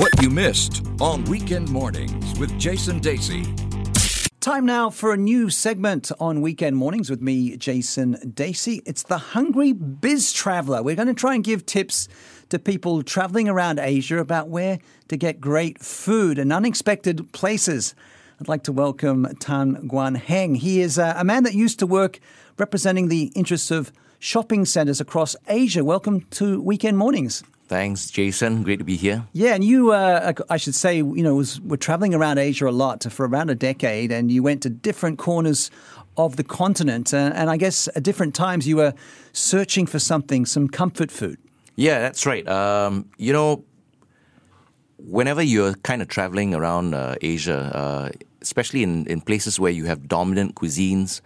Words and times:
What 0.00 0.22
you 0.22 0.30
missed 0.30 0.82
on 0.98 1.24
Weekend 1.24 1.68
Mornings 1.68 2.38
with 2.38 2.58
Jason 2.58 3.00
Dacey. 3.00 3.44
Time 4.40 4.64
now 4.64 4.88
for 4.88 5.12
a 5.12 5.16
new 5.18 5.50
segment 5.50 6.10
on 6.18 6.40
Weekend 6.40 6.78
Mornings 6.78 7.10
with 7.10 7.20
me, 7.20 7.54
Jason 7.58 8.32
Dacey. 8.34 8.80
It's 8.86 9.02
the 9.02 9.18
Hungry 9.18 9.74
Biz 9.74 10.32
Traveler. 10.32 10.82
We're 10.82 10.96
going 10.96 11.08
to 11.08 11.12
try 11.12 11.34
and 11.34 11.44
give 11.44 11.66
tips 11.66 12.08
to 12.48 12.58
people 12.58 13.02
traveling 13.02 13.46
around 13.46 13.78
Asia 13.78 14.16
about 14.16 14.48
where 14.48 14.78
to 15.08 15.18
get 15.18 15.38
great 15.38 15.78
food 15.78 16.38
and 16.38 16.50
unexpected 16.50 17.30
places. 17.32 17.94
I'd 18.40 18.48
like 18.48 18.62
to 18.62 18.72
welcome 18.72 19.26
Tan 19.38 19.86
Guan 19.86 20.16
Heng. 20.16 20.54
He 20.54 20.80
is 20.80 20.98
uh, 20.98 21.12
a 21.14 21.24
man 21.24 21.42
that 21.42 21.52
used 21.52 21.78
to 21.80 21.86
work 21.86 22.20
representing 22.56 23.08
the 23.08 23.24
interests 23.34 23.70
of 23.70 23.92
shopping 24.18 24.64
centers 24.64 24.98
across 25.02 25.36
Asia. 25.46 25.84
Welcome 25.84 26.22
to 26.30 26.58
Weekend 26.62 26.96
Mornings. 26.96 27.44
Thanks, 27.70 28.10
Jason. 28.10 28.64
Great 28.64 28.80
to 28.80 28.84
be 28.84 28.96
here. 28.96 29.28
Yeah, 29.32 29.54
and 29.54 29.62
you, 29.62 29.92
uh, 29.92 30.32
I 30.48 30.56
should 30.56 30.74
say, 30.74 30.96
you 30.96 31.22
know, 31.22 31.36
was, 31.36 31.60
were 31.60 31.76
traveling 31.76 32.16
around 32.16 32.38
Asia 32.38 32.68
a 32.68 32.72
lot 32.72 33.04
for 33.04 33.28
around 33.28 33.48
a 33.48 33.54
decade, 33.54 34.10
and 34.10 34.28
you 34.28 34.42
went 34.42 34.60
to 34.62 34.70
different 34.70 35.20
corners 35.20 35.70
of 36.16 36.34
the 36.34 36.42
continent. 36.42 37.14
Uh, 37.14 37.30
and 37.32 37.48
I 37.48 37.56
guess 37.56 37.88
at 37.94 38.02
different 38.02 38.34
times 38.34 38.66
you 38.66 38.74
were 38.74 38.92
searching 39.32 39.86
for 39.86 40.00
something, 40.00 40.46
some 40.46 40.66
comfort 40.66 41.12
food. 41.12 41.38
Yeah, 41.76 42.00
that's 42.00 42.26
right. 42.26 42.44
Um, 42.48 43.08
you 43.18 43.32
know, 43.32 43.64
whenever 44.98 45.40
you're 45.40 45.74
kind 45.74 46.02
of 46.02 46.08
traveling 46.08 46.56
around 46.56 46.92
uh, 46.92 47.14
Asia, 47.22 47.70
uh, 47.72 48.08
especially 48.42 48.82
in, 48.82 49.06
in 49.06 49.20
places 49.20 49.60
where 49.60 49.70
you 49.70 49.84
have 49.84 50.08
dominant 50.08 50.56
cuisines, 50.56 51.20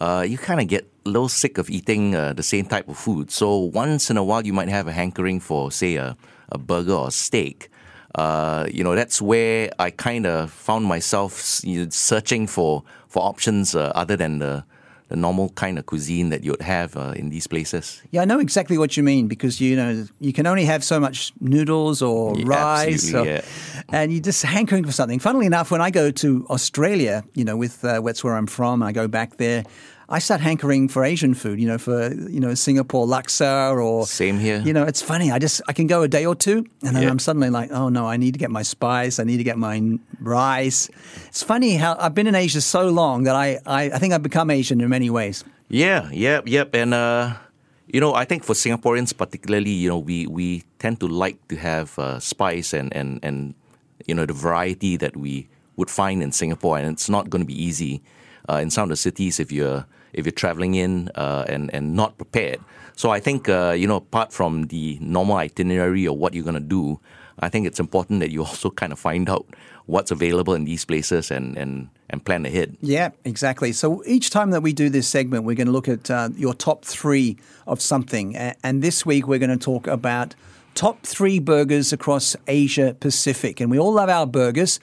uh, 0.00 0.24
you 0.24 0.38
kind 0.38 0.60
of 0.60 0.68
get 0.68 0.91
a 1.04 1.08
little 1.08 1.28
sick 1.28 1.58
of 1.58 1.68
eating 1.70 2.14
uh, 2.14 2.32
the 2.32 2.42
same 2.42 2.66
type 2.66 2.88
of 2.88 2.96
food. 2.98 3.30
So 3.30 3.56
once 3.58 4.10
in 4.10 4.16
a 4.16 4.24
while, 4.24 4.44
you 4.46 4.52
might 4.52 4.68
have 4.68 4.86
a 4.88 4.92
hankering 4.92 5.40
for, 5.40 5.70
say, 5.72 5.96
a, 5.96 6.16
a 6.50 6.58
burger 6.58 6.94
or 6.94 7.08
a 7.08 7.10
steak. 7.10 7.68
Uh, 8.14 8.66
you 8.70 8.84
know, 8.84 8.94
that's 8.94 9.22
where 9.22 9.70
I 9.78 9.90
kind 9.90 10.26
of 10.26 10.50
found 10.50 10.84
myself 10.84 11.60
you 11.64 11.84
know, 11.84 11.90
searching 11.90 12.46
for 12.46 12.82
for 13.08 13.22
options 13.22 13.74
uh, 13.74 13.90
other 13.94 14.16
than 14.16 14.38
the 14.38 14.64
the 15.08 15.16
normal 15.16 15.50
kind 15.50 15.78
of 15.78 15.84
cuisine 15.84 16.30
that 16.30 16.42
you'd 16.42 16.62
have 16.62 16.96
uh, 16.96 17.12
in 17.16 17.28
these 17.28 17.46
places. 17.46 18.00
Yeah, 18.12 18.22
I 18.22 18.24
know 18.24 18.38
exactly 18.40 18.78
what 18.78 18.96
you 18.96 19.02
mean 19.02 19.28
because 19.28 19.60
you 19.60 19.76
know 19.76 20.06
you 20.20 20.32
can 20.32 20.46
only 20.46 20.64
have 20.64 20.82
so 20.82 20.98
much 21.00 21.32
noodles 21.40 22.00
or 22.00 22.38
Yeah, 22.38 22.44
rice, 22.46 23.12
or- 23.12 23.26
yeah. 23.26 23.42
and 23.90 24.10
you're 24.10 24.22
just 24.22 24.42
hankering 24.42 24.84
for 24.86 24.92
something. 24.92 25.18
Funnily 25.20 25.44
enough, 25.46 25.70
when 25.70 25.82
I 25.82 25.90
go 25.90 26.10
to 26.10 26.46
Australia, 26.48 27.24
you 27.34 27.44
know, 27.44 27.56
with 27.58 27.84
uh, 27.84 28.00
that's 28.00 28.24
where 28.24 28.36
I'm 28.36 28.46
from, 28.46 28.80
and 28.82 28.88
I 28.88 28.92
go 28.92 29.06
back 29.08 29.36
there. 29.36 29.64
I 30.08 30.18
start 30.18 30.40
hankering 30.40 30.88
for 30.88 31.04
Asian 31.04 31.34
food, 31.34 31.60
you 31.60 31.66
know, 31.66 31.78
for 31.78 32.12
you 32.12 32.40
know 32.40 32.54
Singapore 32.54 33.06
laksa 33.06 33.74
or 33.74 34.06
Same 34.06 34.38
here. 34.38 34.60
You 34.64 34.72
know, 34.72 34.84
it's 34.84 35.02
funny. 35.02 35.30
I 35.30 35.38
just 35.38 35.62
I 35.68 35.72
can 35.72 35.86
go 35.86 36.02
a 36.02 36.08
day 36.08 36.26
or 36.26 36.34
two, 36.34 36.66
and 36.82 36.94
then 36.96 37.02
Yeah. 37.02 37.10
I'm 37.10 37.18
suddenly 37.18 37.50
like, 37.50 37.70
oh 37.72 37.88
no, 37.88 38.06
I 38.06 38.16
need 38.16 38.32
to 38.32 38.38
get 38.38 38.50
my 38.50 38.62
spice. 38.62 39.18
I 39.18 39.24
need 39.24 39.38
to 39.38 39.44
get 39.44 39.58
my 39.58 39.98
rice. 40.20 40.90
It's 41.28 41.42
funny 41.42 41.76
how 41.76 41.96
I've 41.98 42.14
been 42.14 42.26
in 42.26 42.34
Asia 42.34 42.60
so 42.60 42.88
long 42.88 43.24
that 43.24 43.36
I 43.36 43.58
I, 43.66 43.90
I 43.94 43.98
think 43.98 44.12
I've 44.12 44.22
become 44.22 44.50
Asian 44.50 44.80
in 44.80 44.88
many 44.88 45.10
ways. 45.10 45.44
Yeah, 45.68 46.10
yep, 46.12 46.44
yep. 46.46 46.74
And 46.74 46.92
uh, 46.92 47.34
you 47.86 48.00
know, 48.00 48.14
I 48.14 48.24
think 48.24 48.44
for 48.44 48.54
Singaporeans 48.54 49.16
particularly, 49.16 49.70
you 49.70 49.88
know, 49.88 49.98
we 49.98 50.26
we 50.26 50.64
tend 50.78 51.00
to 51.00 51.06
like 51.06 51.38
to 51.48 51.56
have 51.56 51.98
uh, 51.98 52.20
spice 52.20 52.72
and 52.72 52.94
and 52.94 53.20
and 53.22 53.54
you 54.06 54.14
know 54.14 54.26
the 54.26 54.34
variety 54.34 54.96
that 54.96 55.16
we 55.16 55.48
would 55.76 55.88
find 55.88 56.22
in 56.22 56.32
Singapore, 56.32 56.76
and 56.76 56.92
it's 56.92 57.08
not 57.08 57.30
going 57.30 57.40
to 57.40 57.46
be 57.46 57.56
easy 57.56 58.02
uh, 58.48 58.56
in 58.56 58.70
some 58.70 58.84
of 58.84 58.88
the 58.90 58.96
cities 58.96 59.40
if 59.40 59.52
you're 59.52 59.86
if 60.12 60.26
you're 60.26 60.32
traveling 60.32 60.74
in 60.74 61.10
uh, 61.14 61.44
and 61.48 61.72
and 61.74 61.94
not 61.94 62.16
prepared. 62.16 62.60
So 62.94 63.10
I 63.10 63.20
think 63.20 63.48
uh, 63.48 63.74
you 63.76 63.86
know, 63.86 63.96
apart 63.96 64.32
from 64.32 64.64
the 64.64 64.98
normal 65.00 65.36
itinerary 65.36 66.06
or 66.06 66.16
what 66.16 66.34
you're 66.34 66.44
going 66.44 66.54
to 66.54 66.60
do, 66.60 67.00
I 67.38 67.48
think 67.48 67.66
it's 67.66 67.80
important 67.80 68.20
that 68.20 68.30
you 68.30 68.44
also 68.44 68.70
kind 68.70 68.92
of 68.92 68.98
find 68.98 69.28
out 69.28 69.46
what's 69.86 70.10
available 70.10 70.54
in 70.54 70.64
these 70.64 70.84
places 70.84 71.30
and 71.30 71.56
and 71.56 71.88
and 72.10 72.24
plan 72.24 72.44
ahead. 72.46 72.76
Yeah, 72.80 73.10
exactly. 73.24 73.72
So 73.72 74.02
each 74.06 74.30
time 74.30 74.50
that 74.50 74.62
we 74.62 74.72
do 74.72 74.90
this 74.90 75.08
segment, 75.08 75.44
we're 75.44 75.56
going 75.56 75.66
to 75.66 75.72
look 75.72 75.88
at 75.88 76.10
uh, 76.10 76.28
your 76.36 76.54
top 76.54 76.84
three 76.84 77.38
of 77.66 77.80
something. 77.80 78.36
And 78.36 78.82
this 78.82 79.06
week, 79.06 79.26
we're 79.26 79.38
going 79.38 79.58
to 79.58 79.64
talk 79.64 79.86
about 79.86 80.34
top 80.74 81.02
three 81.04 81.38
burgers 81.38 81.92
across 81.92 82.36
Asia 82.46 82.96
Pacific. 83.00 83.60
And 83.60 83.70
we 83.70 83.78
all 83.78 83.92
love 83.92 84.08
our 84.08 84.26
burgers. 84.26 84.80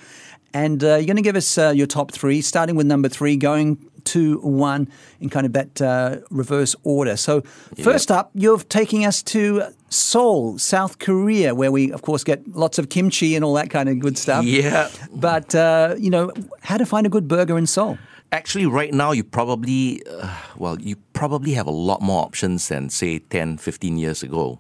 And 0.54 0.84
uh, 0.84 0.96
you're 0.96 1.06
going 1.06 1.16
to 1.16 1.22
give 1.22 1.36
us 1.36 1.58
uh, 1.58 1.70
your 1.76 1.88
top 1.88 2.12
three, 2.12 2.42
starting 2.42 2.76
with 2.76 2.88
number 2.88 3.10
three, 3.10 3.38
going 3.38 3.90
to 4.06 4.40
one 4.40 4.90
in 5.20 5.30
kind 5.30 5.46
of 5.46 5.54
that 5.54 5.82
uh, 5.82 6.18
reverse 6.30 6.76
order. 6.84 7.16
So, 7.16 7.42
first 7.82 8.12
up, 8.12 8.32
you're 8.34 8.59
taking 8.59 9.06
us 9.06 9.22
to 9.24 9.64
Seoul, 9.90 10.58
South 10.58 11.00
Korea, 11.00 11.54
where 11.54 11.72
we, 11.72 11.92
of 11.92 12.02
course, 12.02 12.24
get 12.24 12.48
lots 12.48 12.80
of 12.80 12.90
kimchi 12.90 13.36
and 13.36 13.44
all 13.46 13.54
that 13.56 13.70
kind 13.70 13.90
of 13.90 14.00
good 14.00 14.18
stuff. 14.18 14.46
Yeah. 14.46 14.90
But, 15.14 15.54
uh, 15.54 15.96
you 15.98 16.09
know, 16.09 16.32
how 16.62 16.78
to 16.78 16.86
find 16.86 17.06
a 17.06 17.09
good 17.09 17.28
burger 17.28 17.58
in 17.58 17.68
Seoul? 17.68 17.98
Actually, 18.32 18.68
right 18.68 18.94
now, 18.94 19.12
you 19.12 19.24
probably, 19.24 20.04
uh, 20.06 20.36
well, 20.58 20.80
you 20.80 20.96
probably 21.14 21.54
have 21.54 21.66
a 21.66 21.72
lot 21.72 22.02
more 22.02 22.24
options 22.24 22.68
than, 22.68 22.90
say, 22.90 23.20
10, 23.20 23.58
15 23.58 23.98
years 23.98 24.22
ago. 24.22 24.59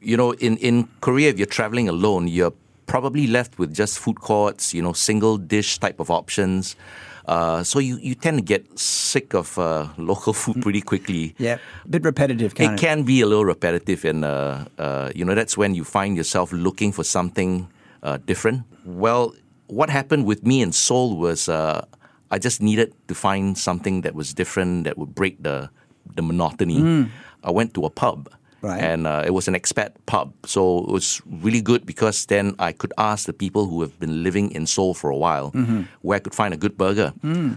You 0.00 0.16
know, 0.16 0.32
in, 0.34 0.56
in 0.58 0.88
Korea, 1.00 1.30
if 1.30 1.38
you're 1.38 1.46
traveling 1.46 1.88
alone, 1.88 2.28
you're 2.28 2.52
probably 2.88 3.26
left 3.28 3.58
with 3.60 3.72
just 3.72 3.98
food 4.00 4.18
courts, 4.20 4.74
you 4.74 4.82
know, 4.82 4.92
single 4.92 5.36
dish 5.38 5.78
type 5.78 6.00
of 6.00 6.10
options. 6.10 6.74
Uh, 7.28 7.62
so 7.62 7.78
you, 7.78 7.98
you 8.00 8.14
tend 8.14 8.38
to 8.38 8.42
get 8.42 8.64
sick 8.78 9.34
of 9.34 9.58
uh, 9.58 9.86
local 9.98 10.32
food 10.32 10.62
pretty 10.62 10.80
quickly. 10.80 11.34
Yeah, 11.38 11.58
a 11.84 11.88
bit 11.88 12.02
repetitive, 12.02 12.54
kind 12.54 12.70
It 12.70 12.74
of. 12.74 12.80
can 12.80 13.02
be 13.04 13.20
a 13.20 13.26
little 13.26 13.44
repetitive, 13.44 14.04
and 14.06 14.24
uh, 14.24 14.64
uh, 14.78 15.12
you 15.14 15.24
know 15.26 15.34
that's 15.36 15.54
when 15.56 15.74
you 15.76 15.84
find 15.84 16.16
yourself 16.16 16.50
looking 16.52 16.90
for 16.90 17.04
something 17.04 17.68
uh, 18.02 18.16
different. 18.24 18.64
Well, 18.84 19.34
what 19.66 19.90
happened 19.90 20.24
with 20.24 20.46
me 20.46 20.62
in 20.62 20.72
Seoul 20.72 21.16
was 21.20 21.50
uh, 21.50 21.84
I 22.30 22.38
just 22.38 22.62
needed 22.62 22.94
to 23.08 23.14
find 23.14 23.58
something 23.58 24.00
that 24.02 24.14
was 24.14 24.32
different 24.32 24.84
that 24.84 24.96
would 24.96 25.14
break 25.14 25.42
the 25.42 25.68
the 26.16 26.22
monotony. 26.22 27.10
I 27.44 27.50
went 27.52 27.74
to 27.74 27.84
a 27.84 27.90
pub. 27.90 28.32
Right. 28.60 28.82
And 28.82 29.06
uh, 29.06 29.22
it 29.24 29.30
was 29.30 29.46
an 29.46 29.54
expat 29.54 29.90
pub. 30.06 30.32
So 30.44 30.78
it 30.80 30.90
was 30.90 31.22
really 31.26 31.60
good 31.62 31.86
because 31.86 32.26
then 32.26 32.54
I 32.58 32.72
could 32.72 32.92
ask 32.98 33.26
the 33.26 33.32
people 33.32 33.66
who 33.66 33.80
have 33.82 33.98
been 34.00 34.22
living 34.22 34.50
in 34.50 34.66
Seoul 34.66 34.94
for 34.94 35.10
a 35.10 35.16
while 35.16 35.50
where 36.02 36.16
I 36.16 36.18
could 36.18 36.34
find 36.34 36.52
a 36.52 36.56
good 36.56 36.76
burger. 36.76 37.12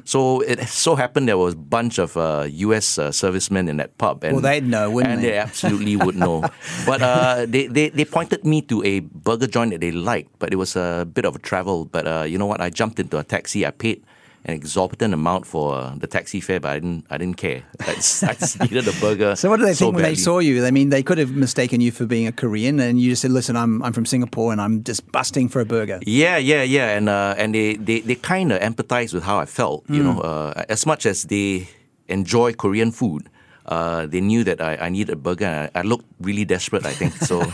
So 0.05 0.41
it 0.41 0.61
so 0.85 0.95
happened 0.95 1.27
there 1.27 1.37
was 1.37 1.53
a 1.53 1.57
bunch 1.57 1.97
of 1.97 2.15
uh, 2.17 2.45
US 2.69 2.99
uh, 2.99 3.11
servicemen 3.11 3.67
in 3.67 3.77
that 3.77 3.97
pub. 3.97 4.23
And, 4.23 4.33
Well, 4.33 4.41
they'd 4.41 4.67
know, 4.67 4.89
wouldn't 4.91 5.13
and 5.15 5.23
they? 5.23 5.31
they 5.31 5.37
absolutely 5.37 5.95
would 5.95 6.15
know. 6.15 6.43
But 6.85 7.01
uh, 7.01 7.45
they, 7.47 7.65
they, 7.67 7.89
they 7.89 8.05
pointed 8.05 8.45
me 8.45 8.61
to 8.63 8.83
a 8.83 8.99
burger 8.99 9.47
joint 9.47 9.71
that 9.71 9.81
they 9.81 9.91
liked, 9.91 10.29
but 10.39 10.53
it 10.53 10.57
was 10.57 10.75
a 10.75 11.07
bit 11.11 11.25
of 11.25 11.35
a 11.35 11.39
travel. 11.39 11.85
But 11.85 12.05
uh, 12.07 12.23
you 12.29 12.37
know 12.37 12.45
what? 12.45 12.61
I 12.61 12.69
jumped 12.69 12.99
into 12.99 13.17
a 13.17 13.23
taxi. 13.23 13.65
I 13.65 13.71
paid 13.71 14.03
an 14.45 14.55
exorbitant 14.55 15.13
amount 15.13 15.45
for 15.45 15.75
uh, 15.75 15.93
the 15.95 16.07
taxi 16.07 16.41
fare, 16.41 16.59
but 16.59 16.71
I 16.71 16.79
didn't 16.79 17.05
I 17.09 17.17
didn't 17.17 17.37
care. 17.37 17.63
I 17.79 17.93
just, 17.93 18.23
I 18.31 18.33
just 18.33 18.59
needed 18.59 18.87
a 18.87 18.93
burger. 18.99 19.35
So 19.35 19.49
what 19.49 19.57
do 19.59 19.65
they 19.65 19.73
think 19.73 19.95
when 19.95 20.03
they 20.03 20.15
saw 20.15 20.39
you? 20.39 20.65
I 20.65 20.71
mean, 20.71 20.89
they 20.89 21.03
could 21.03 21.17
have 21.17 21.31
mistaken 21.31 21.81
you 21.81 21.91
for 21.91 22.05
being 22.05 22.27
a 22.27 22.31
Korean, 22.31 22.79
and 22.79 22.99
you 22.99 23.11
just 23.11 23.21
said, 23.21 23.31
"Listen, 23.31 23.55
I'm 23.55 23.83
I'm 23.83 23.93
from 23.93 24.05
Singapore, 24.05 24.51
and 24.51 24.59
I'm 24.59 24.83
just 24.83 25.11
busting 25.11 25.49
for 25.49 25.61
a 25.61 25.65
burger." 25.65 25.99
Yeah, 26.05 26.37
yeah, 26.37 26.63
yeah, 26.63 26.97
and 26.97 27.09
uh, 27.09 27.35
and 27.37 27.53
they 27.53 27.75
they, 27.75 28.01
they 28.01 28.15
kind 28.15 28.51
of 28.51 28.59
empathized 28.61 29.13
with 29.13 29.23
how 29.23 29.37
I 29.37 29.45
felt. 29.45 29.83
You 29.89 30.03
know, 30.03 30.19
uh, 30.21 30.65
as 30.69 30.85
much 30.85 31.05
as 31.05 31.25
they 31.25 31.67
enjoy 32.07 32.53
Korean 32.53 32.91
food, 32.91 33.29
uh, 33.65 34.05
they 34.07 34.21
knew 34.21 34.43
that 34.43 34.59
I, 34.61 34.75
I 34.75 34.89
needed 34.89 35.13
a 35.13 35.15
burger. 35.15 35.69
I, 35.73 35.79
I 35.79 35.81
looked 35.83 36.05
really 36.19 36.45
desperate. 36.45 36.85
I 36.85 36.93
think 36.93 37.13
so. 37.13 37.43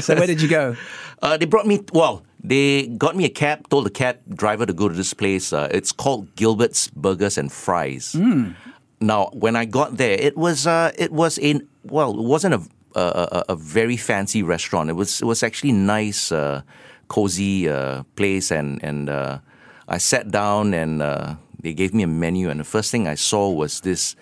So 0.00 0.14
where 0.14 0.26
did 0.26 0.40
you 0.40 0.48
go? 0.48 0.76
Uh, 1.20 1.36
they 1.36 1.46
brought 1.46 1.66
me. 1.66 1.80
Well, 1.92 2.22
they 2.42 2.86
got 2.86 3.16
me 3.16 3.24
a 3.24 3.28
cab. 3.28 3.68
Told 3.68 3.86
the 3.86 3.90
cab 3.90 4.18
driver 4.34 4.66
to 4.66 4.72
go 4.72 4.88
to 4.88 4.94
this 4.94 5.14
place. 5.14 5.52
Uh, 5.52 5.68
it's 5.70 5.92
called 5.92 6.34
Gilbert's 6.36 6.88
Burgers 6.88 7.38
and 7.38 7.50
Fries. 7.52 8.14
Now, 9.00 9.30
when 9.32 9.54
I 9.54 9.64
got 9.64 9.96
there, 9.96 10.18
it 10.18 10.36
was 10.36 10.66
uh, 10.66 10.92
it 10.98 11.12
was 11.12 11.38
in 11.38 11.66
well, 11.84 12.10
it 12.18 12.24
wasn't 12.24 12.54
a 12.54 12.62
a, 12.94 13.00
a, 13.00 13.44
a 13.50 13.56
very 13.56 13.96
fancy 13.96 14.42
restaurant. 14.42 14.90
It 14.90 14.94
was 14.94 15.20
it 15.20 15.24
was 15.24 15.42
actually 15.42 15.72
nice, 15.72 16.32
uh, 16.32 16.62
cozy 17.08 17.68
uh, 17.68 18.02
place, 18.16 18.50
and 18.50 18.82
and 18.82 19.08
uh, 19.08 19.38
I 19.88 19.98
sat 19.98 20.30
down 20.30 20.74
and 20.74 21.02
uh, 21.02 21.34
they 21.62 21.74
gave 21.74 21.94
me 21.94 22.02
a 22.02 22.08
menu, 22.08 22.50
and 22.50 22.60
the 22.60 22.64
first 22.64 22.90
thing 22.90 23.06
I 23.06 23.14
saw 23.14 23.50
was 23.50 23.80
this 23.80 24.16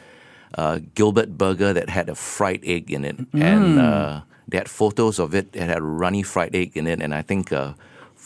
uh, 0.54 0.80
Gilbert 0.94 1.36
burger 1.36 1.72
that 1.72 1.88
had 1.88 2.08
a 2.08 2.14
fried 2.14 2.60
egg 2.64 2.90
in 2.90 3.04
it, 3.04 3.16
and 3.32 3.78
uh, 3.78 4.20
they 4.48 4.58
had 4.58 4.68
photos 4.68 5.18
of 5.18 5.34
it. 5.34 5.48
It 5.54 5.62
had 5.62 5.78
a 5.78 5.82
runny 5.82 6.22
fried 6.22 6.54
egg 6.54 6.76
in 6.76 6.86
it, 6.86 7.00
and 7.00 7.14
I 7.14 7.22
think 7.22 7.52
uh, 7.52 7.72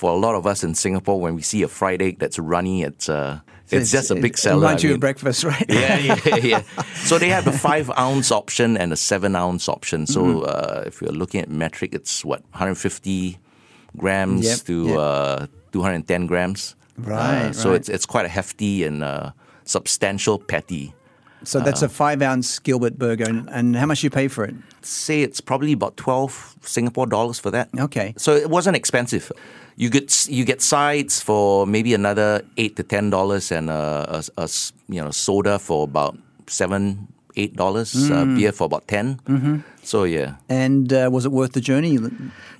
for 0.00 0.10
a 0.10 0.16
lot 0.26 0.34
of 0.34 0.46
us 0.46 0.64
in 0.64 0.74
Singapore, 0.74 1.20
when 1.24 1.34
we 1.38 1.42
see 1.42 1.62
a 1.62 1.68
fried 1.68 2.00
egg 2.02 2.18
that's 2.18 2.38
runny, 2.38 2.82
it's 2.88 3.08
uh, 3.08 3.40
it's, 3.70 3.90
just 3.92 4.10
a 4.10 4.14
big 4.14 4.36
seller. 4.38 4.60
reminds 4.62 4.84
I 4.84 4.88
mean. 4.88 5.00
breakfast, 5.00 5.44
right? 5.44 5.66
yeah, 5.80 5.98
yeah, 5.98 6.36
yeah. 6.52 6.62
So 7.08 7.18
they 7.18 7.28
have 7.28 7.44
the 7.44 7.52
five 7.52 7.86
ounce 8.06 8.32
option 8.32 8.76
and 8.80 8.90
the 8.90 8.96
seven 8.96 9.36
ounce 9.36 9.68
option. 9.68 10.06
So 10.06 10.20
Mm-hmm. 10.22 10.44
uh, 10.48 10.82
if 10.90 11.00
you're 11.02 11.12
looking 11.22 11.40
at 11.44 11.48
metric, 11.50 11.90
it's 11.94 12.24
what 12.24 12.40
150 12.52 13.38
grams 13.96 14.44
Yep, 14.46 14.58
to 14.66 14.86
yep. 14.88 14.98
Uh, 14.98 15.46
210 15.72 16.26
grams. 16.26 16.74
Right, 16.98 17.46
Uh, 17.48 17.52
so 17.52 17.70
right. 17.70 17.76
it's 17.80 17.88
it's 17.88 18.06
quite 18.06 18.26
a 18.26 18.32
hefty 18.38 18.84
and 18.88 19.02
uh, 19.04 19.30
substantial 19.64 20.38
patty. 20.38 20.92
So 21.44 21.60
that's 21.60 21.82
a 21.82 21.88
five 21.88 22.20
ounce 22.22 22.58
Gilbert 22.58 22.98
burger, 22.98 23.24
and, 23.24 23.48
and 23.50 23.74
how 23.76 23.86
much 23.86 24.02
you 24.04 24.10
pay 24.10 24.28
for 24.28 24.44
it? 24.44 24.54
Say 24.82 25.22
it's 25.22 25.40
probably 25.40 25.72
about 25.72 25.96
twelve 25.96 26.54
Singapore 26.60 27.06
dollars 27.06 27.38
for 27.40 27.50
that. 27.50 27.68
Okay. 27.78 28.12
So 28.18 28.34
it 28.36 28.50
wasn't 28.50 28.76
expensive. 28.76 29.32
You 29.80 29.88
get 29.88 30.28
you 30.28 30.44
get 30.44 30.60
sides 30.60 31.24
for 31.24 31.64
maybe 31.64 31.96
another 31.96 32.44
eight 32.60 32.76
to 32.76 32.84
ten 32.84 33.08
dollars, 33.08 33.48
and 33.48 33.70
a 33.72 34.20
you 34.92 35.00
know 35.00 35.10
soda 35.10 35.56
for 35.58 35.88
about 35.88 36.20
seven 36.46 37.08
eight 37.40 37.56
dollars. 37.56 37.96
Uh, 37.96 38.24
beer 38.36 38.52
for 38.52 38.64
about 38.68 38.84
10 38.88 39.20
Mm-hmm. 39.24 39.56
So 39.82 40.04
yeah, 40.04 40.36
And 40.48 40.92
uh, 40.92 41.08
was 41.12 41.24
it 41.24 41.32
worth 41.32 41.52
the 41.52 41.60
journey? 41.60 41.98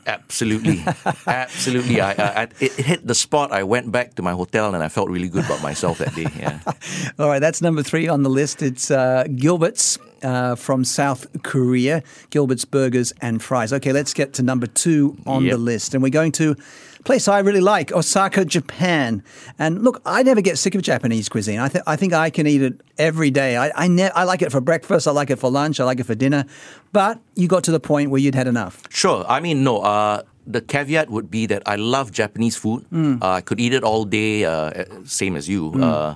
absolutely, 0.06 0.82
absolutely. 1.26 2.00
I, 2.00 2.10
I, 2.42 2.48
it 2.60 2.72
hit 2.72 3.06
the 3.06 3.14
spot. 3.14 3.52
I 3.52 3.62
went 3.62 3.92
back 3.92 4.14
to 4.16 4.22
my 4.22 4.32
hotel, 4.32 4.74
and 4.74 4.82
I 4.82 4.88
felt 4.88 5.08
really 5.10 5.28
good 5.28 5.44
about 5.44 5.62
myself 5.62 5.98
that 5.98 6.14
day. 6.14 6.26
Yeah. 6.38 6.60
All 7.18 7.28
right, 7.28 7.38
that's 7.38 7.60
number 7.62 7.82
three 7.82 8.08
on 8.08 8.22
the 8.22 8.30
list. 8.30 8.62
It's 8.62 8.90
uh, 8.90 9.24
Gilbert's 9.36 9.98
uh, 10.22 10.54
from 10.56 10.84
South 10.84 11.26
Korea, 11.42 12.02
Gilbert's 12.30 12.64
Burgers 12.64 13.12
and 13.20 13.42
Fries. 13.42 13.72
Okay, 13.72 13.92
let's 13.92 14.14
get 14.14 14.32
to 14.34 14.42
number 14.42 14.66
two 14.66 15.16
on 15.26 15.44
Yep. 15.44 15.52
the 15.52 15.58
list. 15.58 15.94
And 15.94 16.02
we're 16.02 16.10
going 16.10 16.32
to 16.32 16.56
place 17.04 17.28
I 17.28 17.38
really 17.38 17.62
like, 17.62 17.92
Osaka, 17.92 18.44
Japan. 18.44 19.22
And 19.58 19.82
look, 19.82 20.02
I 20.04 20.22
never 20.22 20.42
get 20.42 20.58
sick 20.58 20.74
of 20.74 20.82
Japanese 20.82 21.30
cuisine. 21.30 21.58
I, 21.58 21.68
th- 21.68 21.84
I 21.86 21.96
think 21.96 22.12
I 22.12 22.28
can 22.28 22.46
eat 22.46 22.60
it 22.60 22.80
every 22.98 23.30
day. 23.30 23.56
I, 23.56 23.70
I, 23.74 23.88
ne- 23.88 24.10
I 24.10 24.24
like 24.24 24.42
it 24.42 24.52
for 24.52 24.60
breakfast, 24.60 25.08
I 25.08 25.12
like 25.12 25.30
it 25.30 25.36
for 25.38 25.50
lunch, 25.50 25.80
I 25.80 25.84
like 25.84 25.98
it 26.00 26.04
for 26.04 26.14
dinner. 26.14 26.44
But 26.92 27.09
you 27.34 27.48
got 27.48 27.64
to 27.64 27.70
the 27.70 27.80
point 27.80 28.10
where 28.10 28.20
you'd 28.20 28.34
had 28.34 28.46
enough. 28.46 28.82
Sure. 28.90 29.24
I 29.28 29.40
mean, 29.40 29.64
no. 29.64 29.80
Uh, 29.80 30.22
the 30.46 30.60
caveat 30.60 31.10
would 31.10 31.30
be 31.30 31.46
that 31.46 31.62
I 31.66 31.76
love 31.76 32.10
Japanese 32.10 32.56
food. 32.56 32.84
Uh, 32.92 33.18
I 33.38 33.40
could 33.40 33.60
eat 33.60 33.72
it 33.72 33.84
all 33.84 34.04
day, 34.04 34.44
uh, 34.44 34.84
same 35.04 35.36
as 35.36 35.48
you. 35.48 35.72
Uh, 35.80 36.14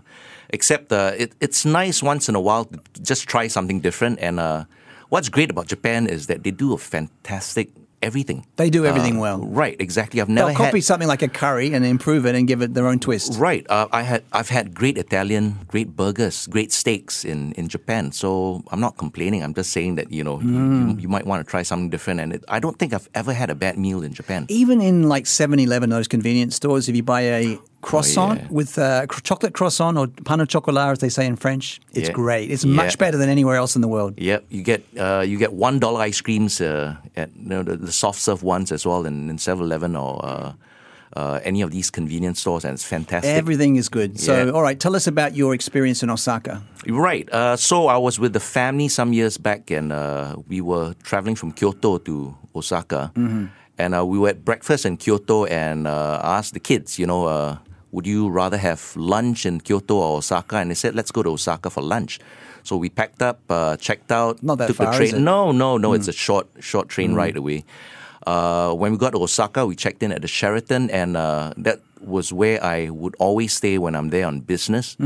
except 0.50 0.92
uh, 0.92 1.12
it, 1.16 1.32
it's 1.40 1.64
nice 1.64 2.02
once 2.02 2.28
in 2.28 2.34
a 2.34 2.40
while 2.40 2.64
to 2.64 2.80
just 3.02 3.28
try 3.28 3.46
something 3.46 3.80
different. 3.80 4.18
And 4.20 4.40
uh, 4.40 4.64
what's 5.08 5.28
great 5.28 5.50
about 5.50 5.66
Japan 5.66 6.06
is 6.06 6.26
that 6.26 6.42
they 6.42 6.50
do 6.50 6.72
a 6.72 6.78
fantastic 6.78 7.70
everything. 8.04 8.46
They 8.56 8.70
do 8.70 8.84
everything 8.86 9.16
Uh, 9.18 9.20
well. 9.26 9.38
Right. 9.62 9.76
Exactly. 9.80 10.20
I've 10.20 10.28
never 10.28 10.48
They'll 10.48 10.56
copy 10.56 10.78
had. 10.78 10.84
something 10.84 11.08
like 11.08 11.22
a 11.22 11.28
curry 11.28 11.72
and 11.74 11.84
improve 11.84 12.26
it 12.26 12.34
and 12.36 12.46
give 12.46 12.60
it 12.62 12.74
their 12.74 12.86
own 12.86 12.98
twist. 13.00 13.38
Right. 13.38 13.64
Uh, 13.68 13.88
I 13.90 14.02
had 14.02 14.22
I've 14.32 14.50
had 14.50 14.74
great 14.74 14.96
Italian, 14.98 15.44
great 15.68 15.96
burgers, 15.96 16.46
great 16.46 16.70
steaks 16.72 17.24
in, 17.24 17.52
in 17.52 17.68
Japan. 17.68 18.12
So 18.12 18.62
I'm 18.70 18.80
not 18.80 18.96
complaining. 18.96 19.42
I'm 19.42 19.54
just 19.54 19.70
saying 19.72 19.96
that 19.96 20.12
you 20.12 20.22
know 20.22 20.36
you- 20.40 20.54
Mm. 20.54 20.96
you, 20.96 21.02
you 21.02 21.08
might 21.08 21.26
want 21.26 21.44
to 21.44 21.50
try 21.50 21.62
something 21.64 21.90
different. 21.90 22.20
And 22.20 22.32
it, 22.34 22.44
I 22.48 22.58
don't 22.60 22.78
think 22.78 22.92
I've 22.92 23.08
ever 23.14 23.32
had 23.32 23.48
a 23.50 23.54
bad 23.54 23.76
meal 23.78 24.02
in 24.04 24.12
Japan. 24.12 24.46
even 24.48 24.80
in 24.80 25.08
like 25.08 25.24
7-Eleven, 25.24 25.90
those 25.90 26.08
convenience 26.08 26.54
stores, 26.56 26.88
if 26.88 26.94
you 26.96 27.02
buy 27.02 27.22
a 27.40 27.58
croissant 27.88 28.32
Oh, 28.38 28.42
yeah. 28.42 28.46
with 28.58 28.78
uh, 28.78 29.06
chocolate 29.22 29.52
croissant 29.58 29.96
or 29.98 30.06
pain 30.28 30.40
au 30.40 30.46
chocolat, 30.46 30.90
as 30.92 30.98
they 30.98 31.10
say 31.10 31.26
in 31.26 31.36
French, 31.36 31.80
it's 31.92 32.08
Yeah. 32.08 32.14
great. 32.22 32.50
It's 32.50 32.64
Yeah. 32.64 32.74
much 32.82 32.94
better 32.98 33.18
than 33.18 33.28
anywhere 33.28 33.56
else 33.62 33.76
in 33.78 33.82
the 33.82 33.88
world. 33.96 34.12
Yep, 34.18 34.42
you 34.50 34.62
get 34.62 34.80
uh, 34.98 35.22
you 35.30 35.36
get 35.38 35.52
one 35.52 35.78
dollar 35.78 36.00
ice 36.08 36.20
creams 36.22 36.60
uh, 36.60 36.94
at 37.16 37.28
you 37.36 37.48
know, 37.48 37.62
the, 37.62 37.76
the 37.76 37.92
soft 37.92 38.18
serve 38.20 38.42
ones 38.42 38.72
as 38.72 38.84
well 38.86 39.06
in, 39.06 39.28
in 39.30 39.36
7-Eleven 39.38 39.96
or 39.96 40.12
uh, 40.24 40.52
uh, 41.20 41.38
any 41.44 41.62
of 41.62 41.70
these 41.70 41.90
convenience 41.90 42.40
stores, 42.40 42.64
and 42.64 42.72
it's 42.74 42.84
fantastic. 42.96 43.36
Everything 43.42 43.76
is 43.76 43.88
good. 43.88 44.18
So, 44.18 44.32
Yeah. 44.32 44.50
all 44.54 44.62
right, 44.68 44.78
tell 44.80 44.96
us 44.96 45.06
about 45.06 45.36
your 45.36 45.54
experience 45.54 46.02
in 46.04 46.10
Osaka. 46.10 46.54
Right. 46.88 47.28
Uh, 47.32 47.56
so 47.56 47.86
I 47.86 47.98
was 47.98 48.18
with 48.18 48.32
the 48.32 48.40
family 48.58 48.88
some 48.88 49.12
years 49.14 49.38
back, 49.38 49.70
and 49.70 49.92
uh, 49.92 50.34
we 50.48 50.60
were 50.60 50.94
traveling 51.02 51.36
from 51.36 51.52
Kyoto 51.52 51.98
to 51.98 52.34
Osaka, 52.54 53.12
and 53.78 53.94
uh, 53.94 54.04
we 54.12 54.18
were 54.18 54.30
at 54.30 54.44
breakfast 54.44 54.84
in 54.86 54.96
Kyoto, 54.96 55.44
and 55.46 55.86
uh, 55.86 56.20
asked 56.38 56.54
the 56.54 56.60
kids, 56.60 56.98
you 56.98 57.06
know, 57.06 57.26
uh, 57.26 57.56
would 57.94 58.06
you 58.06 58.28
rather 58.28 58.58
have 58.58 58.80
lunch 58.96 59.46
in 59.46 59.60
Kyoto 59.60 59.94
or 59.96 60.16
Osaka? 60.18 60.56
And 60.56 60.70
they 60.70 60.74
said, 60.74 60.94
let's 60.94 61.12
go 61.12 61.22
to 61.22 61.30
Osaka 61.30 61.70
for 61.70 61.80
lunch. 61.80 62.18
So 62.64 62.76
we 62.76 62.88
packed 62.88 63.22
up, 63.22 63.38
uh, 63.48 63.76
checked 63.76 64.10
out, 64.10 64.42
Not 64.42 64.58
that 64.58 64.66
took 64.68 64.76
far, 64.76 64.90
the 64.90 64.96
train. 64.96 65.08
is 65.08 65.14
it? 65.14 65.20
No, 65.20 65.52
no, 65.52 65.78
no. 65.78 65.92
It's 65.92 66.08
a 66.08 66.12
short, 66.12 66.46
short 66.60 66.88
train 66.88 67.14
ride 67.14 67.36
away. 67.36 67.64
Uh, 68.26 68.72
when 68.74 68.90
we 68.92 68.98
got 68.98 69.10
to 69.12 69.18
Osaka, 69.22 69.64
we 69.66 69.76
checked 69.76 70.02
in 70.02 70.10
at 70.10 70.22
the 70.22 70.28
Sheraton, 70.28 70.90
and 70.90 71.16
uh, 71.16 71.52
that 71.58 71.78
was 72.00 72.32
where 72.32 72.62
I 72.64 72.88
would 72.90 73.14
always 73.18 73.52
stay 73.52 73.76
when 73.78 73.94
I'm 73.94 74.08
there 74.10 74.26
on 74.26 74.40
business. 74.40 74.96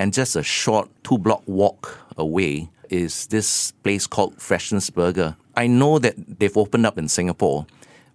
And 0.00 0.12
just 0.12 0.36
a 0.36 0.42
short 0.42 0.88
two 1.02 1.18
block 1.18 1.42
walk 1.46 1.98
away 2.16 2.68
is 2.90 3.26
this 3.28 3.72
place 3.84 4.06
called 4.06 4.40
Freshness 4.40 4.90
Burger. 4.90 5.36
I 5.56 5.66
know 5.66 5.98
that 5.98 6.14
they've 6.38 6.56
opened 6.56 6.84
up 6.84 6.98
in 6.98 7.08
Singapore, 7.08 7.66